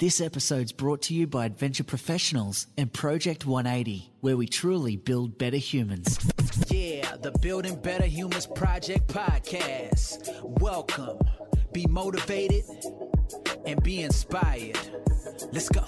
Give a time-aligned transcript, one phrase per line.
[0.00, 5.38] This episode's brought to you by Adventure Professionals and Project 180, where we truly build
[5.38, 6.20] better humans.
[6.68, 10.40] Yeah, the Building Better Humans Project podcast.
[10.60, 11.18] Welcome.
[11.72, 12.62] Be motivated
[13.66, 14.78] and be inspired.
[15.50, 15.82] Let's go.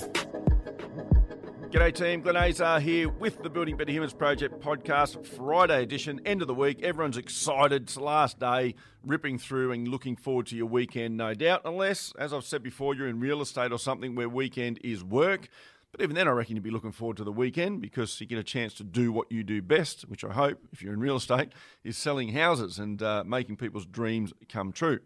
[1.71, 6.43] G'day team, Glenn Azar here with the Building Better Humans Project podcast, Friday edition, end
[6.43, 6.83] of the week.
[6.83, 7.85] Everyone's excited.
[7.85, 8.75] It's the last day,
[9.07, 11.61] ripping through and looking forward to your weekend, no doubt.
[11.65, 15.49] Unless, as I've said before, you're in real estate or something where weekend is work.
[15.93, 18.41] But even then, I reckon you'd be looking forward to the weekend because you get
[18.41, 21.17] a chance to do what you do best, which I hope, if you're in real
[21.17, 21.51] estate,
[21.85, 24.99] is selling houses and uh, making people's dreams come true.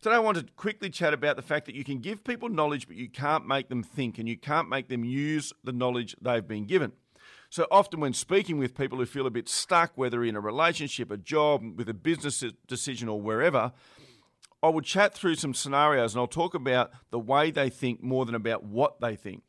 [0.00, 2.86] Today, I want to quickly chat about the fact that you can give people knowledge,
[2.86, 6.46] but you can't make them think and you can't make them use the knowledge they've
[6.46, 6.92] been given.
[7.50, 11.10] So often, when speaking with people who feel a bit stuck, whether in a relationship,
[11.10, 13.72] a job, with a business decision, or wherever,
[14.62, 18.24] I will chat through some scenarios and I'll talk about the way they think more
[18.24, 19.42] than about what they think.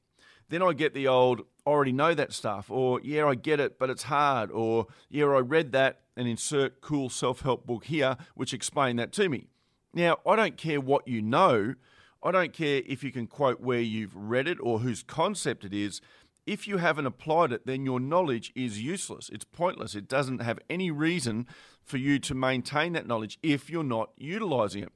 [0.49, 3.77] Then I get the old, I already know that stuff, or yeah, I get it,
[3.77, 8.17] but it's hard, or yeah, I read that and insert cool self help book here,
[8.33, 9.45] which explain that to me.
[9.93, 11.75] Now, I don't care what you know.
[12.21, 15.73] I don't care if you can quote where you've read it or whose concept it
[15.73, 16.01] is.
[16.45, 19.29] If you haven't applied it, then your knowledge is useless.
[19.29, 19.95] It's pointless.
[19.95, 21.47] It doesn't have any reason
[21.83, 24.91] for you to maintain that knowledge if you're not utilizing it.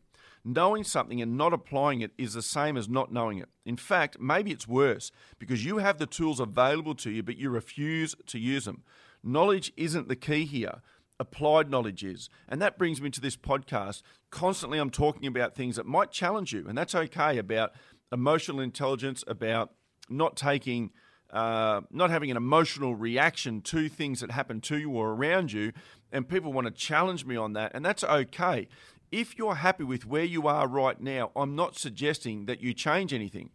[0.46, 3.48] Knowing something and not applying it is the same as not knowing it.
[3.66, 7.50] In fact, maybe it's worse because you have the tools available to you, but you
[7.50, 8.84] refuse to use them.
[9.24, 10.82] Knowledge isn't the key here
[11.24, 12.30] applied knowledge is.
[12.48, 14.04] And that brings me to this podcast.
[14.30, 17.72] Constantly, I'm talking about things that might challenge you, and that's okay about
[18.12, 19.72] emotional intelligence, about
[20.10, 20.92] not taking.
[21.32, 25.74] Uh, not having an emotional reaction to things that happen to you or around you,
[26.12, 28.68] and people want to challenge me on that, and that's okay.
[29.12, 33.12] If you're happy with where you are right now, I'm not suggesting that you change
[33.14, 33.50] anything.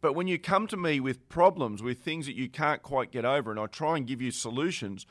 [0.00, 3.26] But when you come to me with problems, with things that you can't quite get
[3.26, 5.04] over, and I try and give you solutions,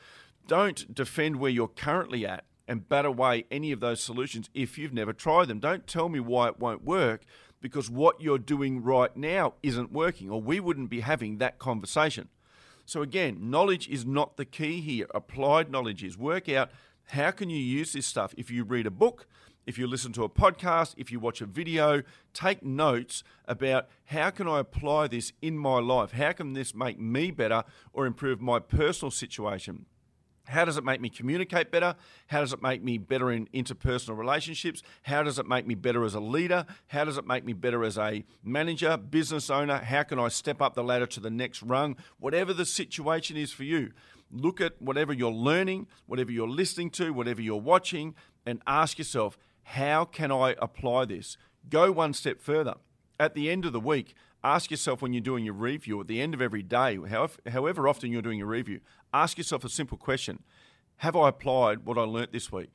[0.50, 4.92] don't defend where you're currently at and bat away any of those solutions if you've
[4.92, 5.60] never tried them.
[5.60, 7.22] Don't tell me why it won't work
[7.60, 12.30] because what you're doing right now isn't working, or we wouldn't be having that conversation.
[12.84, 15.06] So, again, knowledge is not the key here.
[15.14, 16.18] Applied knowledge is.
[16.18, 16.72] Work out
[17.04, 18.34] how can you use this stuff.
[18.36, 19.28] If you read a book,
[19.66, 22.02] if you listen to a podcast, if you watch a video,
[22.34, 26.10] take notes about how can I apply this in my life?
[26.10, 27.62] How can this make me better
[27.92, 29.86] or improve my personal situation?
[30.44, 31.94] How does it make me communicate better?
[32.26, 34.82] How does it make me better in interpersonal relationships?
[35.02, 36.66] How does it make me better as a leader?
[36.88, 39.78] How does it make me better as a manager, business owner?
[39.78, 41.96] How can I step up the ladder to the next rung?
[42.18, 43.92] Whatever the situation is for you,
[44.30, 48.14] look at whatever you're learning, whatever you're listening to, whatever you're watching,
[48.44, 51.36] and ask yourself, how can I apply this?
[51.68, 52.74] Go one step further.
[53.20, 56.20] At the end of the week, ask yourself when you're doing your review, at the
[56.20, 56.98] end of every day,
[57.50, 58.80] however, often you're doing your review,
[59.12, 60.42] ask yourself a simple question
[60.98, 62.70] Have I applied what I learnt this week?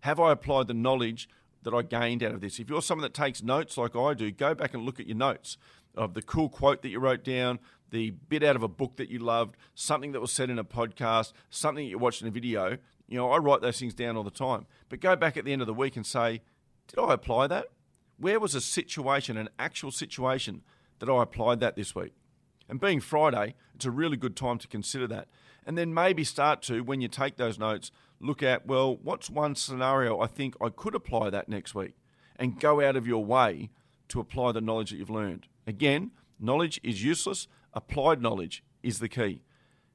[0.00, 1.28] Have I applied the knowledge
[1.62, 2.58] that I gained out of this?
[2.58, 5.16] If you're someone that takes notes like I do, go back and look at your
[5.16, 5.56] notes
[5.96, 7.58] of the cool quote that you wrote down,
[7.90, 10.64] the bit out of a book that you loved, something that was said in a
[10.64, 12.78] podcast, something that you watched in a video.
[13.08, 14.66] You know, I write those things down all the time.
[14.88, 16.42] But go back at the end of the week and say,
[16.88, 17.66] did I apply that?
[18.18, 20.62] Where was a situation, an actual situation,
[20.98, 22.12] that I applied that this week?
[22.68, 25.28] And being Friday, it's a really good time to consider that.
[25.66, 27.90] And then maybe start to, when you take those notes,
[28.20, 31.94] look at, well, what's one scenario I think I could apply that next week?
[32.36, 33.70] And go out of your way
[34.08, 35.48] to apply the knowledge that you've learned.
[35.66, 39.42] Again, knowledge is useless, applied knowledge is the key.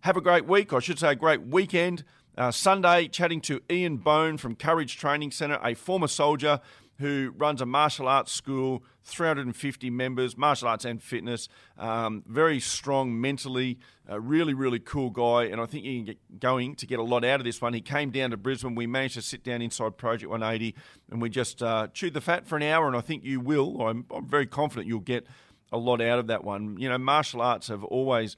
[0.02, 2.04] Have a great week, I should say a great weekend.
[2.38, 6.60] Uh, Sunday, chatting to Ian Bone from Courage Training Centre, a former soldier
[7.02, 13.20] who runs a martial arts school, 350 members, martial arts and fitness, um, very strong
[13.20, 15.46] mentally, really, really cool guy.
[15.46, 17.74] And I think you're going to get a lot out of this one.
[17.74, 18.76] He came down to Brisbane.
[18.76, 20.76] We managed to sit down inside Project 180
[21.10, 22.88] and we just uh, chewed the fat for an hour.
[22.88, 25.26] And I think you will, I'm, I'm very confident you'll get
[25.72, 26.78] a lot out of that one.
[26.78, 28.36] You know, martial arts have always,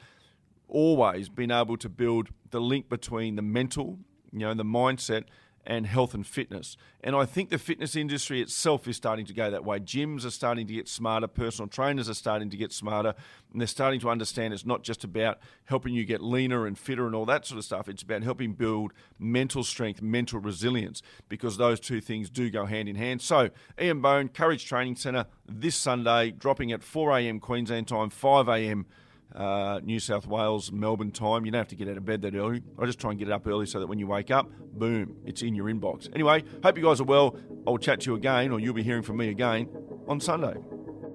[0.69, 3.99] always been able to build the link between the mental,
[4.31, 5.25] you know, the mindset
[5.65, 6.77] and health and fitness.
[7.01, 9.79] And I think the fitness industry itself is starting to go that way.
[9.79, 13.13] Gyms are starting to get smarter, personal trainers are starting to get smarter,
[13.51, 17.05] and they're starting to understand it's not just about helping you get leaner and fitter
[17.05, 17.87] and all that sort of stuff.
[17.87, 22.89] It's about helping build mental strength, mental resilience, because those two things do go hand
[22.89, 23.21] in hand.
[23.21, 23.49] So,
[23.79, 27.39] Ian Bone, Courage Training Centre, this Sunday, dropping at 4 a.m.
[27.39, 28.85] Queensland time, 5 a.m
[29.35, 31.45] uh, New South Wales, Melbourne time.
[31.45, 32.63] You don't have to get out of bed that early.
[32.79, 35.17] I just try and get it up early so that when you wake up, boom,
[35.25, 36.09] it's in your inbox.
[36.13, 37.35] Anyway, hope you guys are well.
[37.67, 39.69] I'll chat to you again, or you'll be hearing from me again
[40.07, 40.55] on Sunday.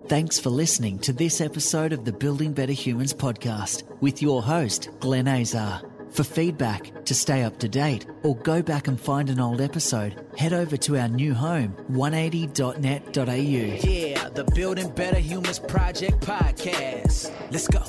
[0.06, 4.88] Thanks for listening to this episode of the Building Better Humans podcast with your host,
[5.00, 5.82] Glenn Azar.
[6.10, 10.24] For feedback, to stay up to date, or go back and find an old episode,
[10.38, 13.90] head over to our new home, 180.net.au.
[13.90, 17.32] Yeah, the Building Better Humans Project podcast.
[17.50, 17.82] Let's go.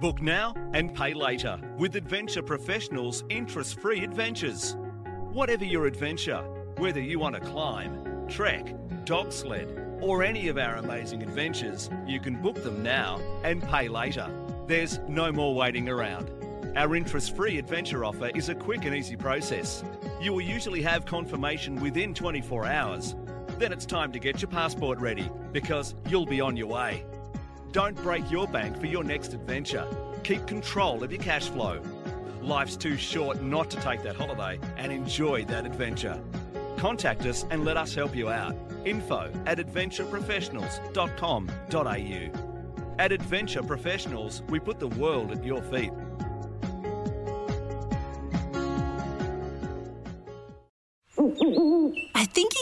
[0.00, 4.76] Book now and pay later with Adventure Professionals interest free adventures.
[5.32, 6.42] Whatever your adventure,
[6.78, 8.74] whether you want to climb, trek,
[9.04, 13.88] dog sled, or any of our amazing adventures, you can book them now and pay
[13.88, 14.28] later.
[14.66, 16.30] There's no more waiting around.
[16.74, 19.84] Our interest free adventure offer is a quick and easy process.
[20.22, 23.14] You will usually have confirmation within 24 hours.
[23.58, 27.04] Then it's time to get your passport ready because you'll be on your way.
[27.72, 29.86] Don't break your bank for your next adventure.
[30.24, 31.82] Keep control of your cash flow.
[32.40, 36.18] Life's too short not to take that holiday and enjoy that adventure.
[36.78, 38.56] Contact us and let us help you out.
[38.86, 42.52] Info at adventureprofessionals.com.au.
[42.98, 45.92] At Adventure Professionals, we put the world at your feet.